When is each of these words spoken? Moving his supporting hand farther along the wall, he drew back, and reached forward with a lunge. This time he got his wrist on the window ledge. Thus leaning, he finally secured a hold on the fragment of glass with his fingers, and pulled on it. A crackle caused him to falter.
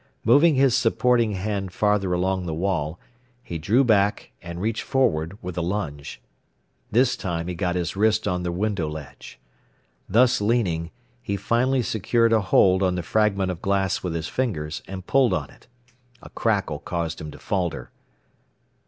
Moving 0.25 0.55
his 0.55 0.75
supporting 0.75 1.33
hand 1.33 1.71
farther 1.71 2.11
along 2.11 2.47
the 2.47 2.55
wall, 2.55 2.99
he 3.43 3.59
drew 3.59 3.83
back, 3.83 4.31
and 4.41 4.59
reached 4.59 4.81
forward 4.81 5.37
with 5.43 5.59
a 5.59 5.61
lunge. 5.61 6.19
This 6.89 7.15
time 7.15 7.47
he 7.47 7.53
got 7.53 7.75
his 7.75 7.95
wrist 7.95 8.27
on 8.27 8.41
the 8.41 8.51
window 8.51 8.89
ledge. 8.89 9.39
Thus 10.09 10.41
leaning, 10.41 10.89
he 11.21 11.37
finally 11.37 11.83
secured 11.83 12.33
a 12.33 12.41
hold 12.41 12.81
on 12.81 12.95
the 12.95 13.03
fragment 13.03 13.51
of 13.51 13.61
glass 13.61 14.01
with 14.01 14.15
his 14.15 14.27
fingers, 14.27 14.81
and 14.87 15.05
pulled 15.05 15.33
on 15.35 15.51
it. 15.51 15.67
A 16.23 16.31
crackle 16.31 16.79
caused 16.79 17.21
him 17.21 17.29
to 17.29 17.37
falter. 17.37 17.91